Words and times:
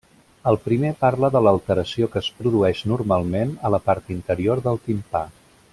El 0.51 0.55
primer 0.61 0.89
parla 1.01 1.29
de 1.35 1.41
l'alteració 1.47 2.09
que 2.15 2.19
es 2.23 2.31
produeix 2.39 2.81
normalment 2.93 3.53
a 3.69 3.71
la 3.77 3.81
part 3.91 4.11
interior 4.19 4.67
del 4.69 4.83
timpà. 4.89 5.23